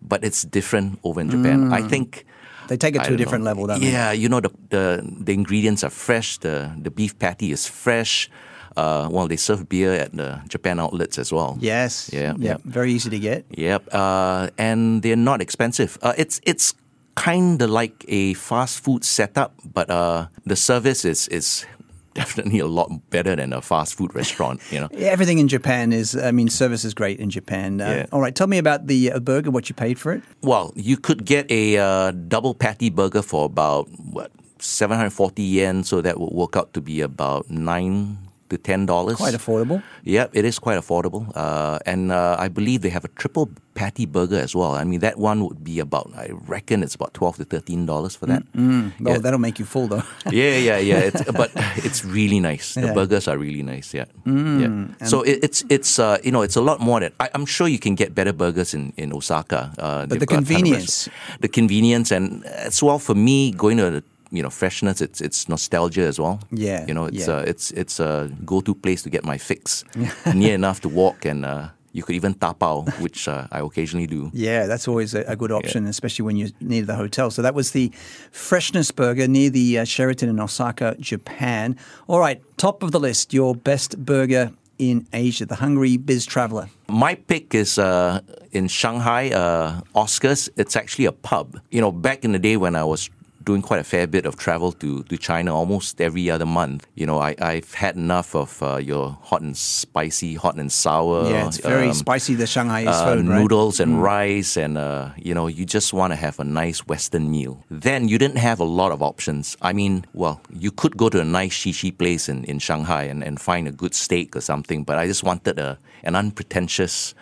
but 0.02 0.24
it's 0.24 0.44
different 0.44 1.00
over 1.04 1.20
in 1.22 1.30
Japan. 1.30 1.74
I 1.74 1.82
think. 1.82 2.26
They 2.74 2.78
take 2.82 2.96
it 2.98 3.02
I 3.02 3.06
to 3.06 3.08
a 3.08 3.10
don't 3.14 3.14
know. 3.14 3.24
different 3.24 3.44
level, 3.46 3.68
don't 3.70 3.82
they? 3.86 3.92
Yeah, 3.94 4.10
you 4.18 4.28
know 4.34 4.42
the, 4.42 4.50
the 4.74 4.86
the 5.06 5.34
ingredients 5.34 5.84
are 5.86 5.94
fresh. 5.94 6.40
The 6.42 6.74
the 6.82 6.90
beef 6.90 7.14
patty 7.22 7.52
is 7.54 7.70
fresh. 7.70 8.30
Uh, 8.74 9.06
well, 9.14 9.28
they 9.30 9.38
serve 9.38 9.70
beer 9.70 9.94
at 9.94 10.10
the 10.18 10.42
Japan 10.50 10.80
outlets 10.82 11.20
as 11.22 11.30
well. 11.32 11.58
Yes. 11.62 12.10
Yeah, 12.10 12.34
Yep. 12.34 12.42
yeah. 12.42 12.58
Very 12.66 12.90
easy 12.98 13.10
to 13.14 13.20
get. 13.22 13.46
Yep, 13.54 13.94
uh, 13.94 14.50
and 14.58 15.04
they're 15.06 15.24
not 15.32 15.42
expensive. 15.42 16.00
Uh, 16.02 16.14
it's 16.18 16.42
it's 16.50 16.74
kind 17.14 17.62
of 17.62 17.70
like 17.70 17.94
a 18.10 18.34
fast 18.34 18.82
food 18.84 19.04
setup, 19.06 19.54
but 19.74 19.90
uh, 19.94 20.26
the 20.50 20.56
service 20.56 21.06
is 21.06 21.28
is 21.30 21.66
definitely 22.14 22.60
a 22.60 22.68
lot 22.68 22.90
better 23.10 23.36
than 23.36 23.54
a 23.54 23.62
fast 23.62 23.96
food 23.96 24.14
restaurant. 24.16 24.62
You 24.72 24.82
know. 24.82 24.90
Yeah, 24.92 25.08
Everything 25.10 25.40
in 25.40 25.48
Japan 25.48 25.94
is, 25.94 26.16
I 26.16 26.32
mean, 26.32 26.50
service 26.50 26.84
is 26.86 26.94
great 26.94 27.20
in 27.20 27.30
Japan. 27.30 27.82
Uh, 27.82 27.90
Yeah. 27.90 28.06
All 28.12 28.22
right, 28.22 28.36
tell 28.36 28.48
me 28.48 28.58
about 28.58 28.88
the 28.88 29.12
uh, 29.12 29.20
burger, 29.20 29.52
what 29.52 29.70
you 29.70 29.76
paid 29.76 30.00
for 30.00 30.14
it. 30.14 30.22
Well, 30.42 30.72
you 30.76 30.98
could 30.98 31.26
get 31.26 31.50
a 31.52 31.78
uh, 31.78 32.12
double 32.12 32.54
patty 32.54 32.90
burger 32.90 33.22
for 33.22 33.46
about 33.46 33.88
what 33.90 34.32
740 34.60 35.42
yen, 35.44 35.84
so 35.84 36.02
that 36.02 36.20
would 36.20 36.32
work 36.34 36.56
out 36.56 36.74
to 36.74 36.82
be 36.82 37.02
about 37.02 37.50
nine 37.50 38.18
to 38.54 38.58
ten 38.62 38.86
dollars. 38.86 39.18
Quite 39.18 39.36
affordable. 39.36 39.82
Yeah, 40.06 40.28
it 40.34 40.46
is 40.46 40.60
quite 40.60 40.78
affordable, 40.80 41.24
uh, 41.36 41.80
and 41.86 42.12
uh, 42.12 42.46
I 42.46 42.48
believe 42.50 42.82
they 42.86 42.94
have 42.94 43.06
a 43.06 43.12
triple 43.22 43.50
patty 43.74 44.06
burger 44.06 44.38
as 44.38 44.54
well. 44.56 44.74
I 44.82 44.84
mean, 44.86 45.00
that 45.02 45.18
one 45.18 45.40
would 45.46 45.64
be 45.64 45.80
about 45.82 46.12
I 46.16 46.30
reckon 46.48 46.84
it's 46.84 46.96
about 46.96 47.14
twelve 47.14 47.36
to 47.38 47.46
thirteen 47.46 47.86
dollars 47.86 48.16
for 48.16 48.28
that. 48.32 48.44
Oh, 48.56 48.92
Yeah. 49.02 49.18
that'll 49.24 49.40
make 49.48 49.58
you 49.60 49.66
full, 49.66 49.88
though. 49.88 50.04
Yeah, 50.32 50.58
yeah, 50.58 50.78
yeah. 50.90 51.10
It's, 51.10 51.22
but 51.42 51.50
it's 51.88 52.06
really 52.06 52.40
nice. 52.40 52.74
The 52.76 52.82
Yeah. 52.82 52.88
Mm, 52.94 52.96
burgers 52.96 53.28
are 53.28 53.38
really 53.38 53.64
nice. 53.64 53.94
Yeah, 53.98 54.06
yeah. 54.26 55.06
So 55.06 55.22
it, 55.24 55.40
it's 55.44 55.64
it's 55.70 55.98
uh, 56.00 56.18
you 56.24 56.32
know 56.32 56.44
it's 56.44 56.56
a 56.58 56.62
lot 56.62 56.80
more 56.80 57.00
than 57.02 57.12
I, 57.20 57.30
I'm 57.34 57.46
sure 57.46 57.68
you 57.68 57.80
can 57.80 57.96
get 57.96 58.14
better 58.16 58.34
burgers 58.34 58.74
in 58.74 58.94
in 58.98 59.14
Osaka. 59.14 59.72
Uh, 59.78 60.06
But 60.06 60.20
the 60.20 60.26
got 60.26 60.36
a 60.36 60.42
of 60.42 60.48
convenience. 60.48 61.10
the 61.42 61.50
convenience, 61.50 62.12
and 62.16 62.46
as 62.46 62.84
well 62.84 63.00
for 63.00 63.16
me 63.16 63.52
going 63.52 63.78
to 63.78 63.90
the 63.92 64.04
you 64.34 64.42
know 64.42 64.50
freshness, 64.50 65.00
it's 65.00 65.22
it's 65.22 65.48
nostalgia 65.48 66.02
as 66.02 66.20
well. 66.20 66.40
Yeah, 66.52 66.86
you 66.88 66.94
know 66.94 67.06
it's 67.06 67.28
yeah. 67.28 67.36
uh, 67.36 67.52
it's 67.52 67.72
it's 67.72 68.00
a 68.00 68.30
go 68.44 68.62
to 68.62 68.74
place 68.74 69.04
to 69.04 69.10
get 69.10 69.24
my 69.24 69.38
fix, 69.38 69.86
near 70.34 70.56
enough 70.56 70.82
to 70.82 70.90
walk 70.90 71.26
and. 71.26 71.46
Uh, 71.46 71.70
you 71.96 72.02
could 72.02 72.16
even 72.16 72.34
tapao, 72.34 72.90
which 73.00 73.28
uh, 73.28 73.46
I 73.52 73.60
occasionally 73.60 74.08
do. 74.08 74.32
Yeah, 74.34 74.66
that's 74.66 74.88
always 74.88 75.14
a, 75.14 75.22
a 75.28 75.36
good 75.36 75.52
option, 75.52 75.86
especially 75.86 76.26
when 76.26 76.38
you're 76.38 76.50
near 76.60 76.82
the 76.82 76.96
hotel. 76.96 77.30
So 77.30 77.44
that 77.44 77.54
was 77.54 77.70
the 77.70 77.92
Freshness 78.32 78.90
Burger 78.90 79.28
near 79.28 79.52
the 79.52 79.78
uh, 79.78 79.86
Sheraton 79.86 80.28
in 80.28 80.40
Osaka, 80.40 80.96
Japan. 81.00 81.78
All 82.08 82.20
right, 82.20 82.42
top 82.58 82.82
of 82.82 82.94
the 82.94 83.00
list, 83.00 83.32
your 83.32 83.54
best 83.56 84.04
burger 84.04 84.52
in 84.80 85.06
Asia, 85.14 85.46
the 85.46 85.56
Hungry 85.56 85.98
Biz 85.98 86.26
Traveler. 86.26 86.68
My 86.88 87.14
pick 87.14 87.54
is 87.54 87.78
uh, 87.78 88.22
in 88.52 88.68
Shanghai, 88.68 89.30
uh, 89.30 89.82
Oscars. 89.96 90.50
It's 90.58 90.76
actually 90.76 91.06
a 91.06 91.12
pub. 91.12 91.60
You 91.70 91.82
know, 91.82 91.92
back 91.92 92.26
in 92.26 92.32
the 92.32 92.40
day 92.40 92.58
when 92.58 92.76
I 92.76 92.84
was 92.84 93.10
doing 93.44 93.62
quite 93.62 93.80
a 93.80 93.84
fair 93.84 94.08
bit 94.08 94.26
of 94.26 94.38
travel 94.38 94.72
to, 94.72 95.04
to 95.04 95.18
China 95.18 95.56
almost 95.56 96.02
every 96.02 96.30
other 96.30 96.46
month, 96.46 96.88
you 96.96 97.06
know, 97.06 97.20
I, 97.20 97.36
I've 97.40 97.74
had 97.74 97.96
enough 97.96 98.36
of 98.36 98.62
uh, 98.62 98.78
your 98.78 99.18
hot 99.22 99.42
and 99.42 99.56
spicy, 99.56 100.36
hot 100.36 100.56
and 100.56 100.72
sour. 100.72 101.30
Yeah, 101.30 101.48
it's 101.48 101.58
very 101.58 101.88
um, 101.90 101.94
spicy, 101.94 102.36
the 102.36 102.48
Shanghai 102.48 102.86
uh, 102.86 103.16
food, 103.16 103.28
right? 103.28 103.40
noodles 103.40 103.80
and 103.80 104.02
rice, 104.02 104.58
and 104.58 104.78
uh, 104.78 105.10
you 105.18 105.34
know, 105.34 105.48
you 105.48 105.66
just 105.66 105.94
want 105.94 106.12
to 106.12 106.16
have 106.16 106.40
a 106.40 106.44
nice 106.44 106.88
Western 106.88 107.30
meal. 107.30 107.64
Then 107.70 108.08
you 108.08 108.18
didn't 108.18 108.38
have 108.38 108.60
a 108.60 108.66
lot 108.66 108.92
of 108.92 109.02
options. 109.02 109.58
I 109.62 109.74
mean, 109.74 110.06
well, 110.14 110.42
you 110.52 110.72
could 110.72 110.98
go 110.98 111.10
to 111.10 111.20
a 111.20 111.26
nice 111.26 111.54
shishi 111.54 111.96
place 111.96 112.30
in, 112.30 112.44
in 112.46 112.60
Shanghai 112.60 113.04
and, 113.04 113.24
and 113.24 113.40
find 113.40 113.68
a 113.68 113.72
good 113.72 113.94
steak 113.94 114.36
or 114.36 114.42
something, 114.42 114.84
but 114.84 114.98
I 114.98 115.08
just 115.08 115.24
wanted 115.24 115.60
a, 115.60 115.78
an 116.04 116.16
unpretentious 116.16 117.14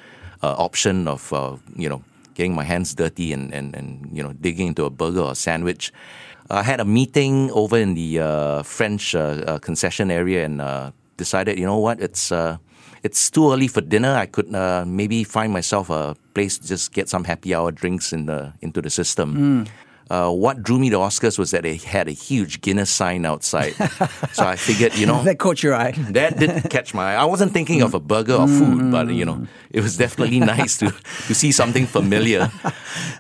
uh, 0.44 0.56
option 0.58 1.08
of, 1.08 1.32
uh, 1.34 1.58
you 1.76 1.90
know, 1.90 2.04
getting 2.42 2.58
my 2.58 2.66
hands 2.66 2.96
dirty 2.96 3.30
and, 3.38 3.54
and, 3.54 3.76
and, 3.78 4.10
you 4.12 4.24
know, 4.26 4.34
digging 4.34 4.68
into 4.74 4.84
a 4.86 4.90
burger 4.90 5.22
or 5.22 5.32
a 5.32 5.36
sandwich. 5.36 5.94
I 6.50 6.64
had 6.64 6.80
a 6.82 6.86
meeting 6.86 7.52
over 7.52 7.78
in 7.78 7.94
the 7.94 8.20
uh, 8.20 8.64
French 8.64 9.14
uh, 9.14 9.20
uh, 9.46 9.60
concession 9.60 10.10
area 10.10 10.44
and 10.44 10.60
uh, 10.60 10.90
decided, 11.18 11.60
you 11.62 11.68
know 11.70 11.78
what, 11.78 12.02
it's 12.02 12.32
uh, 12.32 12.58
it's 13.04 13.30
too 13.30 13.46
early 13.54 13.68
for 13.68 13.82
dinner. 13.82 14.14
I 14.26 14.26
could 14.26 14.50
uh, 14.56 14.84
maybe 14.86 15.24
find 15.24 15.54
myself 15.54 15.90
a 15.92 16.16
place 16.34 16.58
to 16.58 16.68
just 16.68 16.94
get 16.98 17.10
some 17.10 17.24
happy 17.26 17.54
hour 17.54 17.72
drinks 17.72 18.12
in 18.12 18.26
the 18.26 18.54
into 18.62 18.82
the 18.82 18.90
system. 18.90 19.28
Uh, 20.12 20.30
what 20.30 20.62
drew 20.62 20.78
me 20.78 20.90
to 20.90 20.98
Oscars 20.98 21.40
was 21.40 21.52
that 21.52 21.64
they 21.64 21.78
had 21.78 22.10
a 22.10 22.12
huge 22.12 22.60
Guinness 22.60 22.90
sign 22.90 23.26
outside. 23.26 23.74
so 24.34 24.46
I 24.46 24.58
figured, 24.58 24.94
you 24.98 25.06
know, 25.06 25.24
that 25.24 25.40
caught 25.40 25.64
your 25.64 25.74
eye. 25.74 25.92
that 26.12 26.38
did 26.38 26.70
catch 26.70 26.94
my 26.94 27.14
eye. 27.14 27.22
I 27.22 27.24
wasn't 27.24 27.54
thinking 27.54 27.82
of 27.82 27.94
a 27.94 28.00
burger 28.00 28.34
or 28.36 28.48
food, 28.48 28.92
but 28.92 29.08
you 29.08 29.24
know, 29.24 29.48
it 29.70 29.80
was 29.80 29.96
definitely 29.96 30.42
nice 30.42 30.78
to, 30.80 30.92
to 31.28 31.34
see 31.34 31.54
something 31.54 31.86
familiar. 31.86 32.52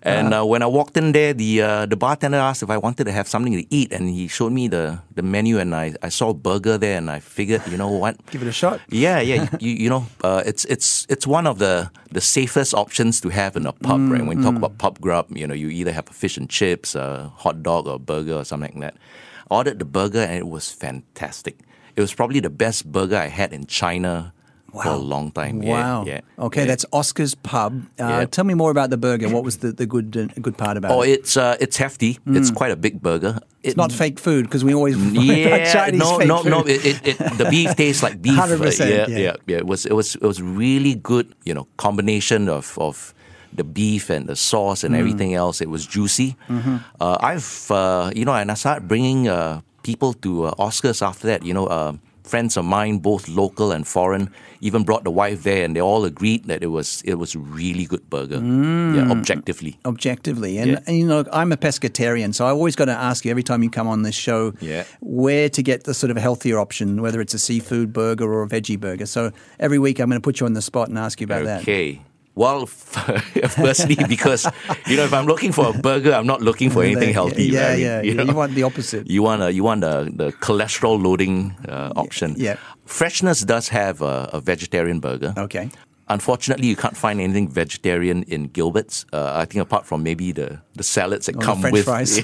And 0.04 0.34
uh, 0.34 0.44
when 0.44 0.64
I 0.64 0.66
walked 0.66 0.98
in 0.98 1.12
there, 1.12 1.32
the 1.32 1.62
uh, 1.62 1.86
the 1.86 1.96
bartender 1.96 2.38
asked 2.38 2.64
if 2.64 2.72
I 2.72 2.78
wanted 2.78 3.06
to 3.06 3.12
have 3.12 3.28
something 3.28 3.54
to 3.54 3.66
eat, 3.70 3.94
and 3.94 4.10
he 4.10 4.28
showed 4.28 4.52
me 4.52 4.68
the, 4.68 5.00
the 5.14 5.22
menu, 5.22 5.60
and 5.60 5.76
I, 5.76 5.94
I 6.02 6.10
saw 6.10 6.30
a 6.30 6.34
burger 6.34 6.78
there, 6.78 6.98
and 6.98 7.10
I 7.10 7.20
figured, 7.20 7.62
you 7.68 7.78
know 7.78 7.90
what? 7.90 8.18
Give 8.32 8.42
it 8.42 8.48
a 8.48 8.52
shot. 8.52 8.82
Yeah, 8.90 9.22
yeah. 9.22 9.48
you, 9.60 9.72
you 9.72 9.90
know, 9.90 10.08
uh, 10.24 10.42
it's 10.44 10.66
it's 10.66 11.06
it's 11.08 11.28
one 11.28 11.46
of 11.46 11.60
the 11.60 11.92
the 12.12 12.22
safest 12.22 12.74
options 12.74 13.22
to 13.22 13.30
have 13.30 13.56
in 13.56 13.66
a 13.68 13.74
pub, 13.74 14.02
right? 14.10 14.26
When 14.26 14.40
you 14.40 14.44
talk 14.44 14.56
about 14.56 14.78
pub 14.80 15.00
grub, 15.00 15.28
you 15.30 15.46
know, 15.46 15.54
you 15.54 15.70
either 15.70 15.92
have 15.92 16.10
a 16.10 16.14
fish 16.14 16.36
and 16.36 16.50
chips, 16.50 16.81
a 16.96 17.32
hot 17.38 17.62
dog, 17.64 17.88
or 17.88 17.96
a 17.96 18.00
burger, 18.00 18.36
or 18.36 18.46
something 18.46 18.80
like 18.80 18.94
that. 18.94 19.02
I 19.50 19.56
ordered 19.56 19.80
the 19.80 19.86
burger, 19.86 20.20
and 20.20 20.38
it 20.38 20.48
was 20.48 20.72
fantastic. 20.72 21.58
It 21.96 22.02
was 22.02 22.14
probably 22.14 22.40
the 22.40 22.50
best 22.50 22.90
burger 22.92 23.18
I 23.18 23.28
had 23.28 23.52
in 23.54 23.66
China 23.66 24.34
for 24.72 24.88
a 24.88 24.96
long 24.96 25.32
time. 25.34 25.60
Wow. 25.60 26.06
Yeah. 26.08 26.22
Okay, 26.40 26.62
yeah. 26.62 26.68
that's 26.68 26.86
Oscar's 26.94 27.36
Pub. 27.36 27.84
Uh, 28.00 28.08
Yeah. 28.08 28.26
Tell 28.26 28.46
me 28.46 28.54
more 28.54 28.72
about 28.72 28.90
the 28.90 28.96
burger. 28.98 29.28
What 29.28 29.44
was 29.44 29.58
the, 29.58 29.74
the 29.74 29.86
good 29.86 30.16
uh, 30.16 30.28
good 30.42 30.56
part 30.58 30.78
about 30.78 30.92
Oh, 30.92 31.02
it? 31.02 31.10
Oh, 31.10 31.14
it's 31.14 31.36
uh, 31.36 31.58
it's 31.60 31.76
hefty. 31.76 32.20
It's 32.26 32.50
quite 32.52 32.72
a 32.72 32.78
big 32.78 33.02
burger. 33.02 33.40
It's 33.64 33.76
not 33.76 33.92
fake 33.92 34.18
food 34.20 34.46
because 34.46 34.64
we 34.64 34.74
always 34.74 34.96
Yeah, 35.14 35.66
Chinese 35.74 36.00
no, 36.00 36.18
fake 36.18 36.28
no, 36.30 36.44
food. 36.44 36.50
no. 36.50 36.60
It, 36.66 36.86
it, 36.86 36.98
it, 37.06 37.18
the 37.38 37.48
beef 37.52 37.76
tastes 37.82 38.02
like 38.02 38.22
beef. 38.22 38.40
100%, 38.40 38.80
yeah, 38.80 39.06
yeah. 39.08 39.18
yeah, 39.18 39.36
yeah. 39.46 39.58
It 39.58 39.68
was, 39.68 39.86
it 39.86 39.94
was, 39.94 40.16
it 40.16 40.24
was 40.24 40.42
really 40.42 40.96
good. 40.96 41.36
You 41.44 41.54
know, 41.54 41.68
combination 41.76 42.48
of 42.48 42.78
of 42.80 43.14
the 43.54 43.64
beef 43.64 44.10
and 44.10 44.28
the 44.28 44.36
sauce 44.36 44.82
Mm. 44.82 44.86
and 44.86 44.96
everything 44.96 45.34
else. 45.34 45.62
It 45.62 45.70
was 45.70 45.86
juicy. 45.86 46.36
Mm-hmm. 46.50 46.78
Uh, 47.00 47.18
I've, 47.20 47.70
uh, 47.72 48.12
you 48.16 48.26
know, 48.26 48.34
and 48.34 48.50
I 48.52 48.56
started 48.56 48.88
bringing 48.88 49.28
uh, 49.28 49.62
people 49.84 50.14
to 50.14 50.46
uh, 50.46 50.54
Oscars 50.56 51.02
after 51.02 51.28
that. 51.28 51.44
You 51.44 51.54
know, 51.54 51.68
uh, 51.68 51.94
friends 52.24 52.56
of 52.56 52.64
mine, 52.64 53.00
both 53.00 53.28
local 53.28 53.72
and 53.74 53.86
foreign, 53.86 54.30
even 54.62 54.84
brought 54.84 55.04
the 55.04 55.12
wife 55.12 55.44
there, 55.44 55.66
and 55.66 55.76
they 55.76 55.82
all 55.82 56.06
agreed 56.06 56.46
that 56.46 56.64
it 56.64 56.68
was 56.68 57.02
it 57.04 57.16
was 57.16 57.36
really 57.36 57.86
good 57.86 58.10
burger. 58.10 58.38
Mm. 58.38 58.96
Yeah, 58.96 59.12
objectively. 59.12 59.78
objectively. 59.86 60.58
And, 60.60 60.72
Yeah. 60.72 60.80
and 60.88 60.96
you 60.98 61.06
know, 61.08 61.26
I'm 61.34 61.52
a 61.52 61.58
pescatarian, 61.58 62.34
so 62.34 62.46
I 62.46 62.52
always 62.52 62.76
got 62.76 62.86
to 62.86 62.94
ask 63.10 63.26
you 63.26 63.32
every 63.32 63.44
time 63.44 63.64
you 63.64 63.70
come 63.70 63.88
on 63.88 64.04
this 64.04 64.16
show 64.16 64.54
Yeah. 64.62 64.84
where 65.02 65.50
to 65.50 65.62
get 65.64 65.84
the 65.84 65.94
sort 65.94 66.12
of 66.12 66.18
healthier 66.18 66.58
option, 66.60 67.02
whether 67.02 67.20
it's 67.22 67.34
a 67.34 67.40
seafood 67.40 67.92
burger 67.92 68.32
or 68.32 68.44
a 68.44 68.48
veggie 68.48 68.80
burger. 68.80 69.08
So 69.08 69.32
every 69.60 69.80
week 69.80 70.00
I'm 70.00 70.08
going 70.10 70.22
to 70.22 70.24
put 70.24 70.40
you 70.40 70.46
on 70.46 70.54
the 70.54 70.62
spot 70.62 70.88
and 70.90 70.98
ask 70.98 71.20
you 71.22 71.26
about 71.26 71.46
that. 71.46 71.62
Okay. 71.62 72.02
Well, 72.36 72.66
firstly, 73.50 73.98
because 74.08 74.46
you 74.88 74.96
know, 74.98 75.04
if 75.04 75.14
I'm 75.14 75.26
looking 75.26 75.52
for 75.52 75.68
a 75.70 75.74
burger, 75.74 76.14
I'm 76.14 76.26
not 76.28 76.42
looking 76.42 76.70
for 76.70 76.84
anything 76.90 77.14
healthy. 77.14 77.46
Yeah, 77.46 77.62
right? 77.62 77.70
I 77.72 77.76
mean, 77.76 77.86
yeah. 77.86 78.02
You, 78.02 78.24
You, 78.24 78.34
want 78.36 78.56
the 78.56 78.64
opposite. 78.64 79.10
you 79.10 79.22
want 79.24 79.42
a, 79.44 79.52
you 79.52 79.64
want 79.64 79.82
the 79.82 80.12
the 80.16 80.32
cholesterol 80.46 81.02
loading 81.02 81.56
uh, 81.68 81.92
option. 81.96 82.36
yeah. 82.38 82.56
Freshness 82.86 83.42
does 83.46 83.70
have 83.70 84.02
a, 84.02 84.30
a 84.34 84.40
vegetarian 84.42 85.00
burger. 85.00 85.34
Okay. 85.38 85.70
Unfortunately, 86.08 86.68
you 86.68 86.76
can't 86.76 86.98
find 86.98 87.22
anything 87.22 87.48
vegetarian 87.48 88.24
in 88.24 88.48
Gilbert's. 88.52 89.06
Uh, 89.14 89.32
I 89.34 89.46
think 89.46 89.62
apart 89.62 89.86
from 89.86 90.04
maybe 90.04 90.34
the, 90.34 90.60
the 90.76 90.84
salads 90.84 91.26
that 91.26 91.36
Or 91.36 91.42
come 91.42 91.62
with 91.72 91.86
fries. 91.92 92.20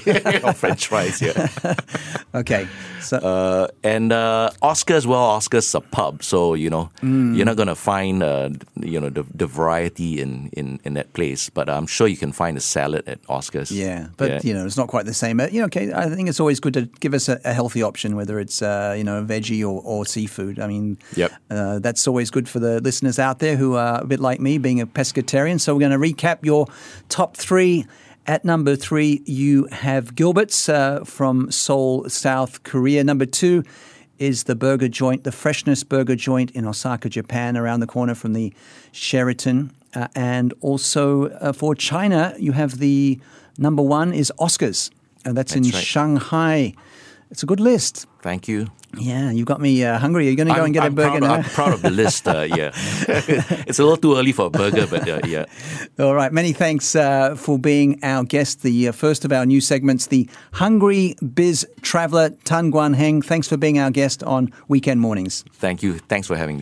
French 0.56 0.86
fries. 0.88 1.20
Yeah. 1.22 1.48
Okay. 2.34 2.68
So 3.00 3.16
Uh, 3.18 3.68
and 3.82 4.12
uh, 4.12 4.50
Oscars, 4.62 5.06
well, 5.06 5.38
Oscars 5.38 5.74
a 5.74 5.80
pub, 5.80 6.22
so 6.22 6.54
you 6.54 6.68
know 6.70 6.90
Mm. 7.02 7.36
you're 7.36 7.46
not 7.46 7.56
gonna 7.56 7.74
find 7.74 8.22
uh, 8.22 8.50
you 8.80 9.00
know 9.00 9.08
the, 9.10 9.24
the 9.34 9.46
variety 9.46 10.20
in, 10.20 10.50
in, 10.52 10.78
in 10.84 10.94
that 10.94 11.12
place. 11.14 11.48
But 11.50 11.68
I'm 11.68 11.86
sure 11.86 12.06
you 12.08 12.16
can 12.18 12.32
find 12.32 12.56
a 12.56 12.60
salad 12.60 13.08
at 13.08 13.22
Oscars. 13.28 13.70
Yeah, 13.70 14.08
but 14.16 14.28
Yeah. 14.30 14.40
you 14.44 14.54
know, 14.54 14.66
it's 14.66 14.76
not 14.76 14.88
quite 14.88 15.06
the 15.06 15.14
same. 15.14 15.40
You 15.40 15.60
know, 15.60 15.66
okay, 15.66 15.92
I 15.92 16.08
think 16.14 16.28
it's 16.28 16.40
always 16.40 16.60
good 16.60 16.74
to 16.74 16.82
give 17.00 17.14
us 17.14 17.28
a, 17.28 17.40
a 17.44 17.52
healthy 17.54 17.82
option, 17.82 18.14
whether 18.16 18.38
it's 18.38 18.60
uh, 18.62 18.94
you 18.98 19.04
know 19.04 19.24
veggie 19.24 19.62
or, 19.62 19.80
or 19.84 20.04
seafood. 20.06 20.58
I 20.58 20.66
mean, 20.66 20.98
Yep. 21.16 21.32
uh, 21.50 21.78
that's 21.78 22.06
always 22.08 22.30
good 22.30 22.48
for 22.48 22.60
the 22.60 22.80
listeners 22.80 23.18
out 23.18 23.38
there 23.38 23.56
who 23.56 23.76
are 23.76 24.02
a 24.02 24.06
bit 24.06 24.20
like 24.20 24.40
me, 24.40 24.58
being 24.58 24.80
a 24.80 24.86
pescatarian. 24.86 25.58
So 25.60 25.74
we're 25.74 25.88
going 25.88 25.98
to 26.00 26.06
recap 26.14 26.38
your 26.44 26.66
top 27.08 27.36
three. 27.36 27.86
At 28.28 28.44
number 28.44 28.76
three, 28.76 29.22
you 29.24 29.64
have 29.72 30.14
Gilbert's 30.14 30.68
uh, 30.68 31.02
from 31.04 31.50
Seoul, 31.50 32.10
South 32.10 32.62
Korea. 32.62 33.02
Number 33.02 33.24
two 33.24 33.64
is 34.18 34.44
the 34.44 34.54
burger 34.54 34.88
joint, 34.88 35.24
the 35.24 35.32
Freshness 35.32 35.82
Burger 35.82 36.14
Joint 36.14 36.50
in 36.50 36.66
Osaka, 36.66 37.08
Japan, 37.08 37.56
around 37.56 37.80
the 37.80 37.86
corner 37.86 38.14
from 38.14 38.34
the 38.34 38.52
Sheraton. 38.92 39.72
Uh, 39.94 40.08
and 40.14 40.52
also 40.60 41.30
uh, 41.30 41.54
for 41.54 41.74
China, 41.74 42.34
you 42.38 42.52
have 42.52 42.80
the 42.80 43.18
number 43.56 43.82
one 43.82 44.12
is 44.12 44.30
Oscars, 44.38 44.90
and 45.24 45.34
that's 45.34 45.56
in 45.56 45.62
right. 45.62 45.72
Shanghai. 45.72 46.74
It's 47.30 47.42
a 47.42 47.46
good 47.46 47.60
list. 47.60 48.06
Thank 48.22 48.48
you. 48.48 48.68
Yeah, 48.96 49.30
you've 49.30 49.46
got 49.46 49.60
me 49.60 49.84
uh, 49.84 49.98
hungry. 49.98 50.26
Are 50.26 50.30
you 50.30 50.36
going 50.36 50.48
to 50.48 50.54
go 50.54 50.60
I'm, 50.60 50.64
and 50.66 50.74
get 50.74 50.82
I'm 50.82 50.92
a 50.92 50.96
burger 50.96 51.18
proud, 51.18 51.20
now? 51.20 51.34
I'm 51.34 51.44
proud 51.44 51.72
of 51.74 51.82
the 51.82 51.90
list. 51.90 52.26
Uh, 52.26 52.46
yeah, 52.48 52.70
it's 53.66 53.78
a 53.78 53.82
little 53.82 53.98
too 53.98 54.16
early 54.16 54.32
for 54.32 54.46
a 54.46 54.50
burger, 54.50 54.86
but 54.86 55.06
uh, 55.06 55.20
yeah. 55.26 55.44
All 55.98 56.14
right. 56.14 56.32
Many 56.32 56.52
thanks 56.52 56.96
uh, 56.96 57.34
for 57.34 57.58
being 57.58 58.02
our 58.02 58.24
guest. 58.24 58.62
The 58.62 58.88
uh, 58.88 58.92
first 58.92 59.26
of 59.26 59.32
our 59.32 59.44
new 59.44 59.60
segments, 59.60 60.06
the 60.06 60.28
Hungry 60.52 61.16
Biz 61.34 61.66
Traveler 61.82 62.30
Tan 62.44 62.72
Guan 62.72 62.94
Heng. 62.94 63.20
Thanks 63.20 63.46
for 63.46 63.58
being 63.58 63.78
our 63.78 63.90
guest 63.90 64.22
on 64.22 64.50
Weekend 64.68 65.00
Mornings. 65.00 65.44
Thank 65.52 65.82
you. 65.82 65.98
Thanks 65.98 66.26
for 66.26 66.36
having 66.36 66.54
me. 66.54 66.56